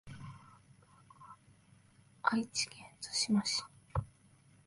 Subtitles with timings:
[2.23, 3.63] 愛知県津島市